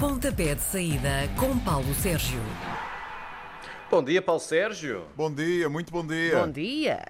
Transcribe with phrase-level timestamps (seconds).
[0.00, 2.40] Pontapé de saída com Paulo Sérgio.
[3.90, 5.04] Bom dia, Paulo Sérgio.
[5.16, 6.38] Bom dia, muito bom dia.
[6.40, 7.04] Bom dia.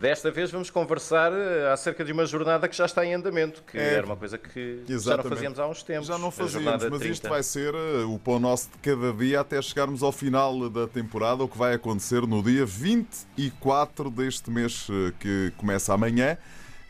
[0.00, 3.78] Desta vez vamos conversar eh, acerca de uma jornada que já está em andamento, que
[3.78, 3.94] É.
[3.94, 5.28] era uma coisa que já não Exatamente.
[5.34, 6.06] fazíamos há uns tempos.
[6.06, 7.06] Já não A fazíamos, mas 30.
[7.08, 10.86] isto vai ser eh, o pão nosso de cada dia até chegarmos ao final da
[10.86, 16.36] temporada, o que vai acontecer no dia 24 deste mês eh, que começa amanhã,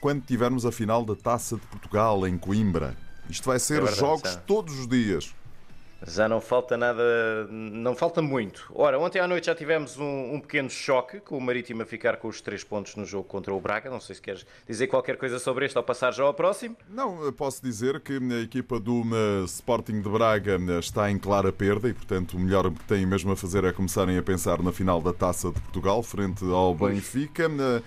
[0.00, 2.96] quando tivermos a final da Taça de Portugal em Coimbra.
[3.28, 5.34] Isto vai ser É jogos todos os dias.
[6.06, 7.02] Já não falta nada,
[7.50, 8.70] não falta muito.
[8.74, 12.18] Ora, ontem à noite já tivemos um, um pequeno choque, com o Marítimo a ficar
[12.18, 13.88] com os três pontos no jogo contra o Braga.
[13.88, 16.76] Não sei se queres dizer qualquer coisa sobre este ou passar já ao próximo.
[16.88, 21.18] Não, eu posso dizer que a equipa do eh, Sporting de Braga eh, está em
[21.18, 24.62] clara perda e, portanto, o melhor que têm mesmo a fazer é começarem a pensar
[24.62, 27.44] na final da Taça de Portugal, frente ao Benfica.
[27.44, 27.82] Eh,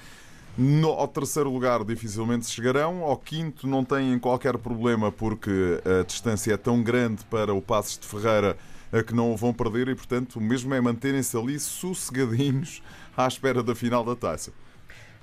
[0.57, 6.53] No, ao terceiro lugar dificilmente chegarão, ao quinto não têm qualquer problema porque a distância
[6.53, 8.57] é tão grande para o Passos de Ferreira
[8.91, 12.81] eh, que não o vão perder e, portanto, o mesmo é manterem-se ali sossegadinhos
[13.15, 14.51] à espera da final da taça.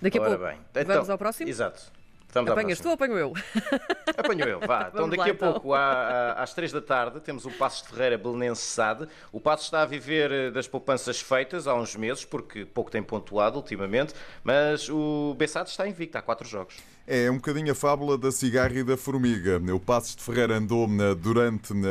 [0.00, 0.44] Daqui a Ora pouco.
[0.46, 0.58] bem.
[0.70, 1.48] Então, Vamos ao próximo?
[1.50, 1.92] Exato.
[2.40, 3.32] Ao Apanhas tu ou apanho eu?
[4.16, 4.90] Apanho eu, vá.
[4.92, 5.52] então daqui lá, a então.
[5.52, 9.08] pouco, à- às três da tarde, temos o Passos de Ferreira Belenense SAD.
[9.32, 13.02] O Passos está a viver eh, das poupanças feitas há uns meses, porque pouco tem
[13.02, 16.76] pontuado ultimamente, mas o Bessade está invicto, há quatro jogos.
[17.08, 19.62] É um bocadinho a fábula da cigarra e da formiga.
[19.72, 21.88] O Passos de Ferreira andou na- durante na-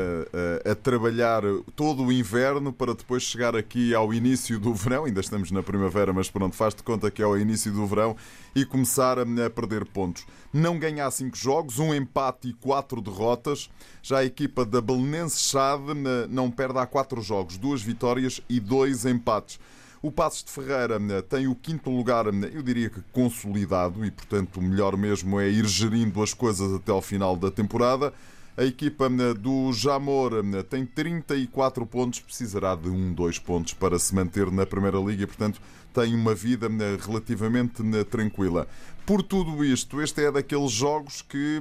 [0.68, 1.42] a, a trabalhar
[1.74, 5.06] todo o inverno para depois chegar aqui ao início do verão.
[5.06, 8.14] Ainda estamos na primavera, mas pronto, faz-te conta que é ao início do verão
[8.54, 10.26] e começar a, a perder pontos.
[10.52, 13.70] Não ganhar cinco jogos, um empate e quatro derrotas.
[14.04, 15.94] Já a equipa da Belenense Chade
[16.30, 19.62] não perde há quatro jogos, duas vitórias e dois empates.
[20.06, 24.12] O Passos de Ferreira eh, tem o quinto lugar, eh, eu diria que consolidado, e
[24.12, 28.14] portanto o melhor mesmo é ir gerindo as coisas até ao final da temporada.
[28.56, 30.31] A equipa eh, do Jamor
[30.70, 35.25] tem 34 pontos, precisará de um, dois pontos para se manter na Primeira Liga e,
[35.25, 35.59] portanto,
[35.92, 36.69] tem uma vida
[37.03, 37.81] relativamente
[38.12, 38.68] tranquila.
[39.07, 41.59] Por tudo isto, este é daqueles jogos que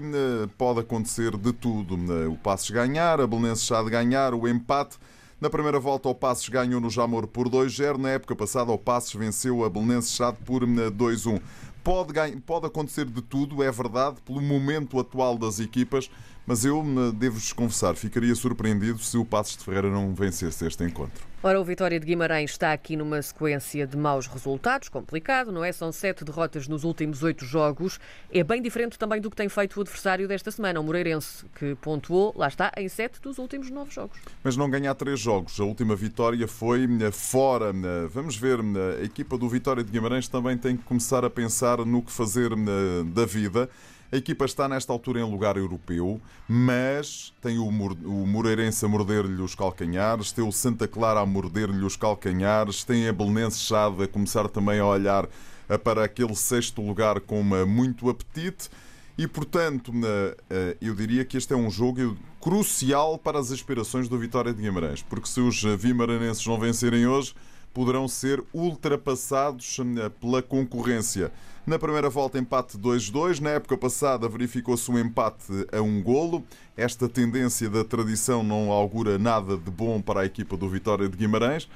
[0.58, 1.96] pode acontecer de tudo.
[2.12, 4.98] Eh, O Passos ganhar, a Belenenses já de ganhar, o empate.
[5.44, 7.98] Na primeira volta, o Passos ganhou no Jamor por 2-0.
[7.98, 11.38] Na época passada, o Passos venceu a Belenenses Chade por eh, 2-1.
[11.82, 16.08] Pode, ganha- pode acontecer de tudo, é verdade, pelo momento atual das equipas,
[16.46, 20.84] mas eu eh, devo-vos confessar, ficaria surpreendido se o Passos de Ferreira não vencesse este
[20.84, 21.24] encontro.
[21.42, 25.70] Ora, o Vitória de Guimarães está aqui numa sequência de maus resultados, complicado, não é?
[25.72, 28.00] São sete derrotas nos últimos oito jogos.
[28.32, 31.74] É bem diferente também do que tem feito o adversário desta semana, o Moreirense, que
[31.74, 34.16] pontuou, lá está, em sete dos últimos nove jogos.
[34.42, 35.60] mas não ganhar três jogos.
[35.60, 37.72] A última vitória foi eh, fora.
[37.74, 38.60] eh, Vamos ver,
[39.00, 42.50] a equipa do Vitória de Guimarães também tem que começar a pensar no que fazer
[43.12, 43.68] da vida.
[44.12, 48.88] A equipa está nesta altura em lugar europeu, mas tem o, Mor- o Moreirense a
[48.88, 54.02] morder-lhe os calcanhares, tem o Santa Clara a morder-lhe os calcanhares, tem a Belenense Chade
[54.02, 55.28] a começar também a olhar
[55.82, 58.68] para aquele sexto lugar com muito apetite.
[59.16, 59.92] E, portanto,
[60.50, 64.60] eh, eu diria que este é um jogo crucial para as aspirações do Vitória de
[64.60, 67.32] Guimarães, porque se os vimaranenses não vencerem hoje,
[67.74, 71.32] poderão ser ultrapassados eh, pela concorrência.
[71.66, 73.40] Na primeira volta, empate 2-2.
[73.40, 76.44] Na época passada, verificou-se um empate a um golo.
[76.76, 81.16] Esta tendência da tradição não augura nada de bom para a equipa do Vitória de
[81.16, 81.68] Guimarães.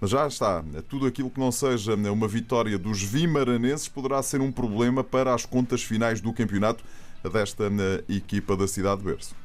[0.00, 0.64] Mas já está.
[0.88, 5.44] Tudo aquilo que não seja uma vitória dos vimaranenses poderá ser um problema para as
[5.44, 6.82] contas finais do campeonato
[7.32, 9.41] desta eh, equipa da cidade de Berço.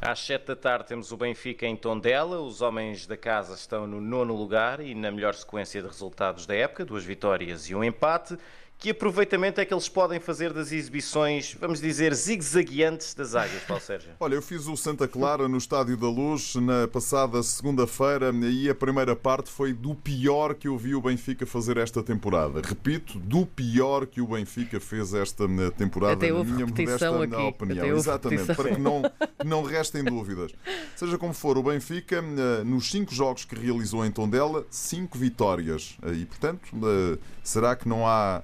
[0.00, 2.40] Às 7 da tarde temos o Benfica em Tondela.
[2.40, 6.54] Os homens da casa estão no nono lugar e na melhor sequência de resultados da
[6.54, 8.38] época, duas vitórias e um empate.
[8.78, 13.82] Que aproveitamento é que eles podem fazer das exibições, vamos dizer, zigue-zagueantes das águias, Paulo
[13.82, 14.10] Sérgio?
[14.20, 18.74] Olha, eu fiz o Santa Clara no Estádio da Luz na passada segunda-feira e a
[18.74, 22.60] primeira parte foi do pior que eu vi o Benfica fazer esta temporada.
[22.62, 27.14] Repito, do pior que o Benfica fez esta eh, temporada, Até na houve minha repetição
[27.14, 27.48] modesta aqui.
[27.48, 27.78] opinião.
[27.78, 28.64] Até houve Exatamente, repetição.
[28.64, 29.02] para que não,
[29.44, 30.52] não restem dúvidas.
[30.94, 35.96] Seja como for, o Benfica, eh, nos cinco jogos que realizou em Tondela, cinco vitórias.
[36.02, 36.60] Eh, E, portanto,
[37.42, 38.42] será que não há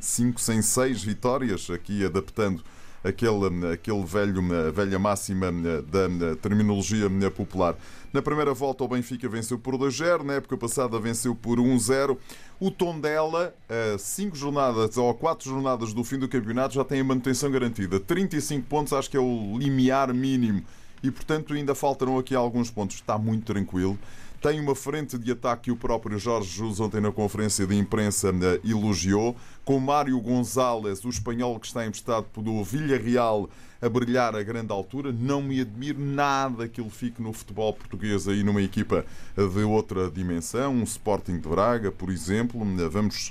[0.00, 1.70] cinco sem seis vitórias?
[1.70, 2.62] Aqui adaptando
[3.02, 4.42] aquele, aquele velho,
[4.72, 7.76] velha máxima da terminologia popular.
[8.12, 12.16] Na primeira volta, o Benfica venceu por 2-0, na época passada venceu por 1-0.
[12.58, 17.00] O Tondela, a 5 jornadas ou a 4 jornadas do fim do campeonato, já tem
[17.00, 18.00] a manutenção garantida.
[18.00, 20.64] 35 pontos, acho que é o limiar mínimo.
[21.02, 22.96] E, portanto, ainda faltaram aqui alguns pontos.
[22.96, 23.98] Está muito tranquilo.
[24.40, 28.32] Tem uma frente de ataque que o próprio Jorge Jesus ontem na conferência de imprensa
[28.64, 33.50] elogiou, com Mário González, o espanhol que está emprestado pelo Villarreal,
[33.80, 35.12] a brilhar a grande altura.
[35.12, 39.04] Não me admiro nada que ele fique no futebol português aí numa equipa
[39.36, 42.60] de outra dimensão, um Sporting de Braga, por exemplo.
[42.90, 43.28] Vamos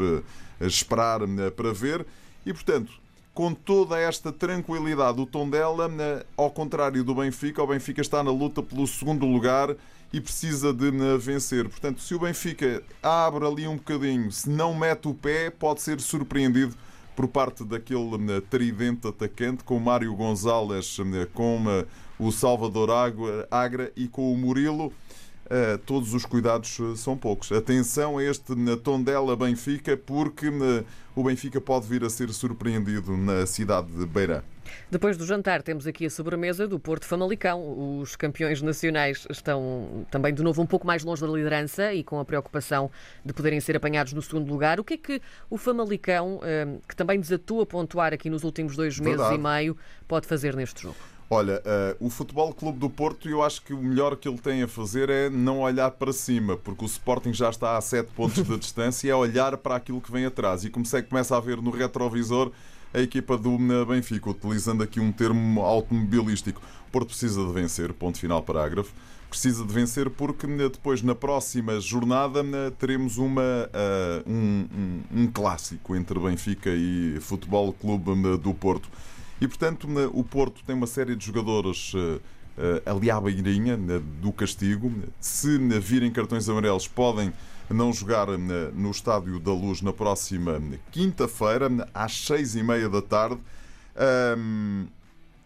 [0.60, 1.22] esperar
[1.56, 2.06] para ver.
[2.46, 2.92] E, portanto,
[3.34, 5.90] com toda esta tranquilidade, o Tondela,
[6.36, 9.76] ao contrário do Benfica, o Benfica está na luta pelo segundo lugar
[10.18, 11.70] e precisa de vencer.
[11.70, 16.00] Portanto, se o Benfica abre ali um bocadinho, se não mete o pé, pode ser
[16.02, 16.76] surpreendido
[17.16, 20.98] por parte daquele tridente atacante com Mário Gonzalez,
[21.34, 21.64] com
[22.20, 22.90] o Salvador
[23.50, 24.92] Agra e com o Murilo.
[25.46, 27.52] Uh, todos os cuidados são poucos.
[27.54, 28.54] Atenção a este
[28.84, 30.52] Tondela Benfica, porque
[31.16, 34.44] o Benfica pode vir a ser surpreendido na cidade de Beira.
[34.90, 38.00] Depois do jantar, temos aqui a sobremesa do Porto Famalicão.
[38.00, 42.20] Os campeões nacionais estão também, de novo, um pouco mais longe da liderança e com
[42.20, 42.90] a preocupação
[43.24, 44.80] de poderem ser apanhados no segundo lugar.
[44.80, 46.40] O que é que o Famalicão,
[46.88, 49.36] que também desatou a pontuar aqui nos últimos dois meses Verdade.
[49.36, 49.78] e meio,
[50.08, 50.98] pode fazer neste jogo?
[51.30, 51.62] Olha,
[52.00, 54.68] uh, o Futebol Clube do Porto, eu acho que o melhor que ele tem a
[54.68, 58.56] fazer é não olhar para cima, porque o Sporting já está a 7 pontos de
[58.58, 60.64] distância, e é olhar para aquilo que vem atrás.
[60.64, 62.52] E como é começa a ver no retrovisor
[62.98, 66.60] a equipa do Benfica, utilizando aqui um termo automobilístico.
[66.88, 68.92] O Porto precisa de vencer, ponto final parágrafo.
[69.30, 72.42] Precisa de vencer porque depois, na próxima jornada,
[72.80, 78.90] teremos uma, uh, um, um, um clássico entre Benfica e Futebol Clube do Porto.
[79.40, 82.20] E, portanto, o Porto tem uma série de jogadores eh,
[82.58, 83.78] eh, ali à beirinha
[84.20, 84.92] do castigo.
[85.20, 87.32] Se virem cartões amarelos, podem
[87.70, 90.62] não jogar no Estádio da Luz na próxima
[90.92, 93.40] quinta-feira, às seis e meia da tarde.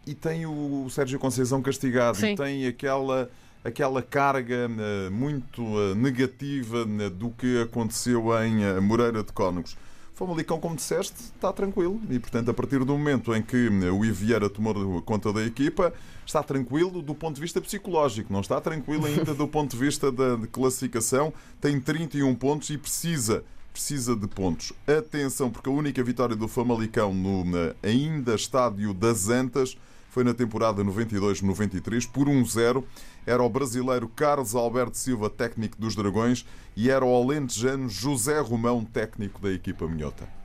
[0.06, 2.18] e tem o Sérgio Conceição castigado.
[2.18, 2.34] Sim.
[2.34, 3.30] E tem aquela
[3.64, 4.68] aquela carga
[5.12, 9.78] muito eh, negativa do que aconteceu em Moreira de Cónegos.
[10.14, 14.50] Famalicão, como disseste, está tranquilo e, portanto, a partir do momento em que o Ivieira
[14.50, 15.94] tomou conta da equipa,
[16.26, 20.12] está tranquilo do ponto de vista psicológico, não está tranquilo ainda do ponto de vista
[20.12, 21.34] da classificação.
[21.60, 24.74] Tem 31 pontos e precisa precisa de pontos.
[24.86, 27.46] Atenção, porque a única vitória do Famalicão no
[27.82, 29.78] ainda estádio das Antas
[30.12, 32.84] foi na temporada 92-93 por 1-0
[33.26, 38.84] era o brasileiro Carlos Alberto Silva, técnico dos Dragões, e era o alentejano José Romão,
[38.84, 40.41] técnico da equipa minhota.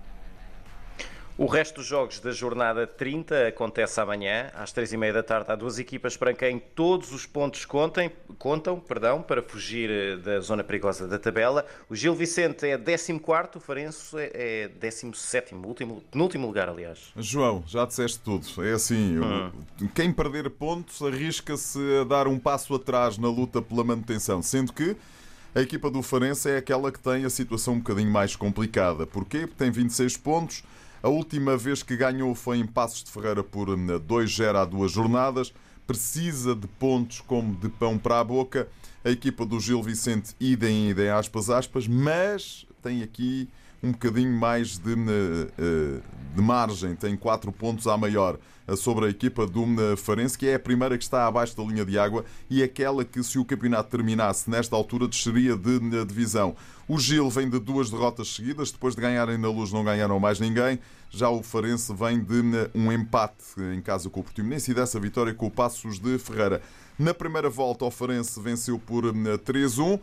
[1.39, 5.53] O resto dos jogos da jornada 30 acontece amanhã, às três e meia da tarde.
[5.53, 10.41] Há duas equipas para quem todos os pontos contem, contam perdão, para fugir eh, da
[10.41, 11.67] zona perigosa da tabela.
[11.91, 13.21] O Gil Vicente é 14,
[13.55, 17.13] o Farense é 17, último, penúltimo lugar, aliás.
[17.19, 18.47] João, já disseste tudo.
[18.65, 19.53] É assim, hum.
[19.95, 24.97] quem perder pontos arrisca-se a dar um passo atrás na luta pela manutenção, sendo que
[25.55, 29.07] a equipa do Farense é aquela que tem a situação um bocadinho mais complicada.
[29.07, 29.41] Porquê?
[29.41, 30.63] Porque tem 26 pontos
[31.07, 34.91] a última vez que ganhou foi em Passos de Ferreira por 2-0 hum, há duas
[34.91, 35.55] jornadas.
[35.87, 38.67] Precisa de pontos como de pão para a boca.
[39.05, 43.49] A equipa do Gil Vicente, idem, idem, aspas, aspas, mas tem aqui
[43.81, 44.95] um bocadinho mais de,
[45.57, 46.01] eh,
[46.37, 48.39] de margem, tem 4 pontos à maior
[48.77, 51.85] sobre a equipa do hum, Farense, que é a primeira que está abaixo da linha
[51.85, 56.57] de água e aquela que, se o campeonato terminasse nesta altura, desceria de divisão.
[56.89, 60.41] O Gil vem de duas derrotas seguidas, depois de ganharem na luz, não ganharam mais
[60.41, 60.79] ninguém.
[61.11, 62.43] Já o Farense vem de
[62.75, 66.61] um empate em casa com o Portimonense e dessa vitória com o Passos de Ferreira.
[66.99, 70.01] Na primeira volta, o Farense venceu por 3-1.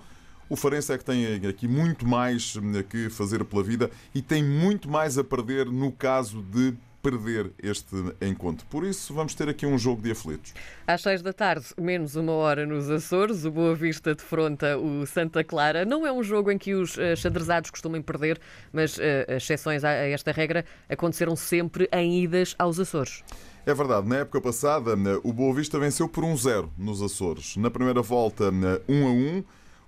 [0.49, 2.55] O Farense é que tem aqui muito mais
[2.89, 7.95] que fazer pela vida e tem muito mais a perder no caso de perder este
[8.21, 8.65] encontro.
[8.67, 10.53] Por isso, vamos ter aqui um jogo de aflitos.
[10.87, 15.43] Às seis da tarde, menos uma hora nos Açores, o Boa Vista defronta o Santa
[15.43, 15.83] Clara.
[15.83, 18.39] Não é um jogo em que os uh, xadrezados costumem perder,
[18.71, 23.21] mas uh, exceções a esta regra aconteceram sempre em idas aos Açores.
[23.65, 27.57] É verdade, na época passada, o Boa Vista venceu por 1-0 nos Açores.
[27.57, 28.49] Na primeira volta,
[28.87, 29.43] 1 a 1.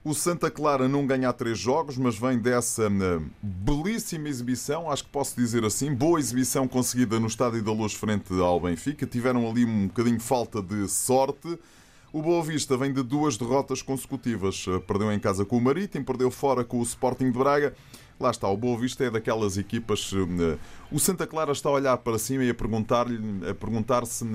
[0.05, 5.09] O Santa Clara não ganha três jogos, mas vem dessa hum, belíssima exibição, acho que
[5.09, 9.07] posso dizer assim, boa exibição conseguida no Estádio da Luz frente ao Benfica.
[9.07, 11.57] Tiveram ali um bocadinho falta de sorte.
[12.13, 14.63] O Boa Vista vem de duas derrotas consecutivas.
[14.85, 17.75] Perdeu em casa com o Marítimo, perdeu fora com o Sporting de Braga
[18.17, 20.12] Lá está, o Boa Vista é daquelas equipas.
[20.13, 20.57] Eh,
[20.89, 23.13] o Santa Clara está a olhar para cima e a perguntar-se
[23.50, 24.25] a perguntar se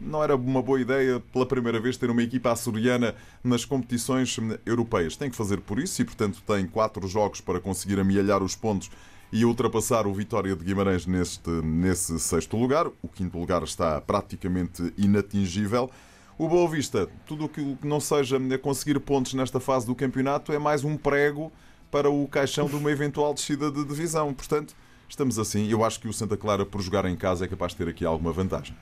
[0.00, 5.16] não era uma boa ideia pela primeira vez ter uma equipa açoriana nas competições europeias.
[5.16, 8.88] Tem que fazer por isso e, portanto, tem quatro jogos para conseguir amealhar os pontos
[9.32, 12.86] e ultrapassar o Vitória de Guimarães neste, nesse sexto lugar.
[13.02, 15.90] O quinto lugar está praticamente inatingível.
[16.38, 20.58] O Boa Vista, tudo o que não seja conseguir pontos nesta fase do campeonato é
[20.60, 21.52] mais um prego
[21.90, 24.32] para o caixão de uma eventual descida de divisão.
[24.34, 24.74] Portanto,
[25.08, 25.70] estamos assim.
[25.70, 28.04] Eu acho que o Santa Clara, por jogar em casa, é capaz de ter aqui
[28.04, 28.76] alguma vantagem.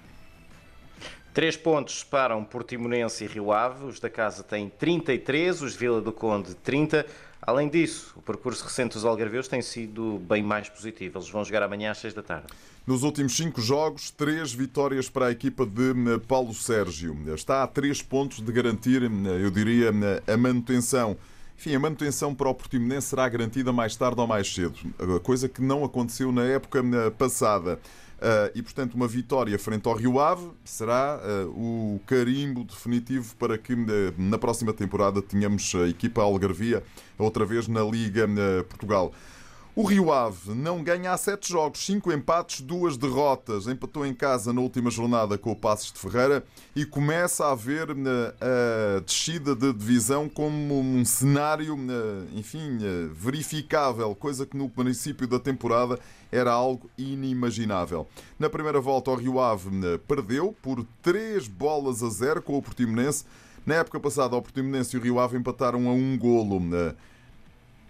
[1.33, 3.85] Três pontos separam Portimonense e Rio Ave.
[3.85, 7.05] Os da casa têm 33, os Vila do Conde 30.
[7.43, 11.19] Além disso, o percurso recente dos Algarveus tem sido bem mais positivo.
[11.19, 12.47] Eles vão jogar amanhã às 6 da tarde.
[12.87, 17.17] Nos últimos cinco jogos, três vitórias para a equipa de eh, Paulo Sérgio.
[17.35, 19.09] Está a três pontos de garantir, eh,
[19.45, 21.17] eu diria, eh, a manutenção.
[21.59, 24.75] Enfim, a manutenção para o Portimonense será garantida mais tarde ou mais cedo,
[25.23, 26.83] coisa que não aconteceu na época
[27.17, 27.79] passada.
[28.55, 33.75] e, portanto, uma vitória frente ao Rio Ave será o carimbo definitivo para que
[34.19, 36.83] na próxima temporada tenhamos a equipa Algarvia
[37.19, 38.29] outra vez na Liga
[38.69, 39.13] Portugal.
[39.79, 43.67] O Rio Ave não ganha há sete jogos, cinco empates, duas derrotas.
[43.67, 46.43] Empatou em casa na última jornada com o Passos de Ferreira
[46.75, 53.11] e começa a ver eh, a descida de divisão como um cenário, eh, enfim, eh,
[53.13, 55.99] verificável, coisa que no princípio da temporada
[56.33, 58.09] era algo inimaginável.
[58.39, 59.69] Na primeira volta, o Rio Ave
[60.09, 63.27] perdeu por três bolas a zero com o Portimonense.
[63.67, 66.63] Na época passada, o Portimonense e o Rio Ave empataram a um golo.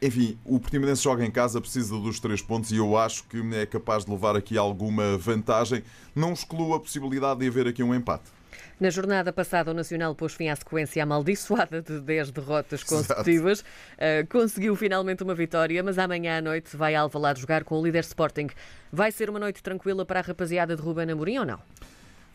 [0.01, 3.65] Enfim, o Portimonense joga em casa, precisa dos três pontos e eu acho que é
[3.65, 5.83] capaz de levar aqui alguma vantagem.
[6.15, 8.37] Não excluo a possibilidade de haver aqui um empate.
[8.79, 13.61] Na jornada passada, o Nacional pôs fim à sequência amaldiçoada de 10 derrotas consecutivas.
[13.61, 17.85] Uh, conseguiu finalmente uma vitória, mas amanhã à noite vai a Alvalade jogar com o
[17.85, 18.49] líder Sporting.
[18.93, 21.59] Vai ser uma noite tranquila para a rapaziada de Ruben Amorim ou não?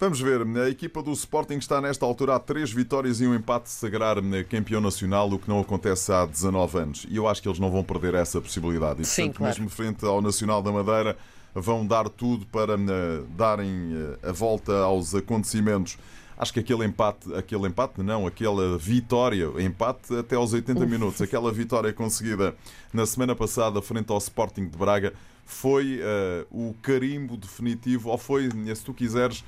[0.02, 3.66] Vamos ver, a equipa do Sporting está nesta altura a três vitórias e um empate
[3.66, 4.16] de sagrar
[4.50, 7.06] campeão nacional, o que não acontece há 19 anos.
[7.08, 9.04] E eu acho que eles não vão perder essa possibilidade.
[9.04, 9.54] E, Sim, portanto, claro.
[9.54, 11.16] mesmo frente ao Nacional da Madeira,
[11.54, 16.00] vão dar tudo para uh, darem uh, a volta aos acontecimentos.
[16.36, 21.52] Acho que aquele empate, aquele empate não, aquela vitória, empate até aos 80 minutos, aquela
[21.52, 22.56] vitória conseguida
[22.92, 25.14] na semana passada frente ao Sporting de Braga
[25.46, 29.44] foi uh, o carimbo definitivo, ou foi, se tu quiseres,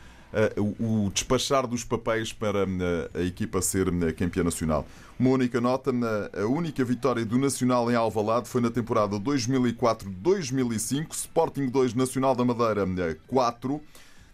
[0.57, 2.65] o despachar dos papéis para
[3.13, 4.85] a equipa ser campeã nacional.
[5.19, 5.91] Uma única nota,
[6.35, 12.43] a única vitória do Nacional em Alvalade foi na temporada 2004-2005, Sporting 2, Nacional da
[12.43, 12.85] Madeira
[13.27, 13.79] 4.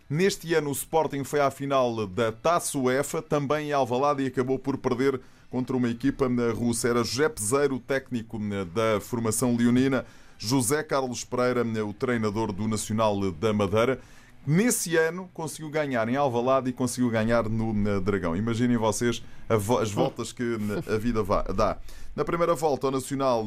[0.10, 4.58] Neste ano o Sporting foi à final da Taça UEFA, também em Alvalade, e acabou
[4.58, 5.20] por perder
[5.52, 6.88] contra uma equipa russa.
[6.88, 8.40] Era José Peseiro, técnico
[8.74, 10.06] da formação leonina,
[10.38, 14.00] José Carlos Pereira, o treinador do Nacional da Madeira.
[14.48, 18.36] Nesse ano conseguiu ganhar em Alvalade e conseguiu ganhar no Dragão.
[18.36, 21.78] Imaginem vocês as voltas que a vida dá.
[22.16, 23.46] Na primeira volta, o Nacional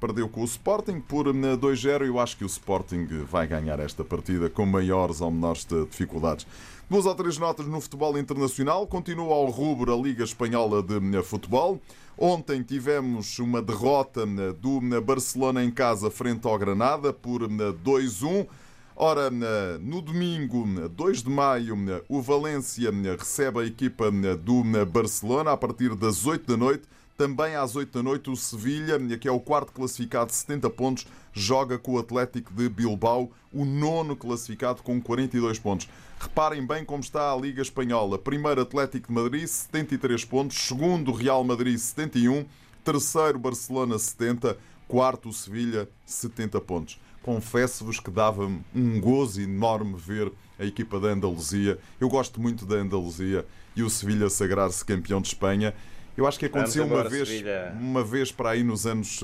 [0.00, 2.06] perdeu com o Sporting por 2-0.
[2.06, 6.46] Eu acho que o Sporting vai ganhar esta partida com maiores ou menores dificuldades.
[6.90, 8.86] Duas ou três notas no futebol internacional.
[8.86, 11.80] Continua ao rubro a Liga Espanhola de Futebol.
[12.18, 18.46] Ontem tivemos uma derrota do Barcelona em casa frente ao Granada por 2-1.
[18.96, 19.28] Ora,
[19.80, 21.76] no domingo, 2 de maio,
[22.08, 26.84] o Valência recebe a equipa do Barcelona a partir das 8 da noite.
[27.16, 31.76] Também às 8 da noite, o Sevilha, que é o quarto classificado, 70 pontos, joga
[31.76, 35.88] com o Atlético de Bilbao, o nono classificado com 42 pontos.
[36.20, 38.16] Reparem bem como está a Liga Espanhola.
[38.16, 40.56] Primeiro Atlético de Madrid, 73 pontos.
[40.56, 42.46] Segundo Real Madrid, 71.
[42.84, 44.56] Terceiro Barcelona, 70.
[44.86, 51.78] Quarto Sevilha, 70 pontos confesso-vos que dava um gozo enorme ver a equipa da Andaluzia.
[51.98, 55.74] Eu gosto muito da Andaluzia e o Sevilha sagrar-se campeão de Espanha.
[56.16, 57.28] Eu acho que aconteceu uma vez,
[57.80, 59.20] uma vez para aí nos anos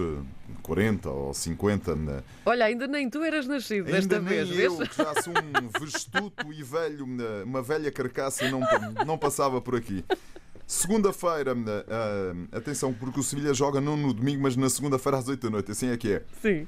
[0.63, 1.95] 40 eh, ou 50.
[1.95, 2.23] Na...
[2.45, 4.59] Olha, ainda nem tu eras nascido ainda desta nem vez.
[4.59, 7.07] Eu, que já sou um vestuto e velho,
[7.45, 8.61] uma velha carcaça, não,
[9.07, 10.03] não passava por aqui.
[10.67, 15.43] Segunda-feira, uh, atenção, porque o Sevilha joga não no domingo, mas na segunda-feira às 8
[15.43, 16.23] da noite, assim é que é.
[16.41, 16.67] Sim.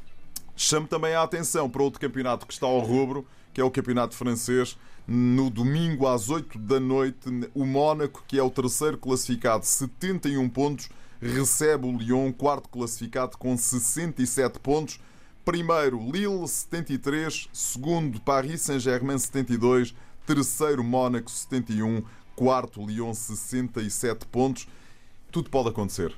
[0.54, 4.14] Chamo também a atenção para outro campeonato que está ao rubro, que é o campeonato
[4.14, 4.76] francês.
[5.06, 10.88] No domingo às 8 da noite, o Mónaco, que é o terceiro classificado, 71 pontos,
[11.20, 15.00] recebe o Lyon, quarto classificado, com 67 pontos.
[15.44, 17.48] Primeiro, Lille, 73.
[17.52, 19.94] Segundo, Paris Saint-Germain, 72.
[20.24, 22.04] Terceiro, Mónaco, 71.
[22.36, 24.68] Quarto, Lyon, 67 pontos.
[25.32, 26.14] Tudo pode acontecer.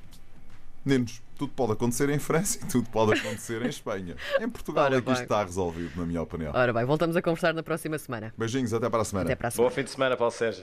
[0.84, 4.14] Meninos, tudo pode acontecer em França e tudo pode acontecer em Espanha.
[4.40, 6.52] Em Portugal Ora é que isto está resolvido, na minha opinião.
[6.54, 8.32] Ora bem, voltamos a conversar na próxima semana.
[8.38, 9.26] Beijinhos, até para a semana.
[9.26, 9.70] Até para a semana.
[9.70, 10.62] Bom fim de semana, Paulo Sérgio.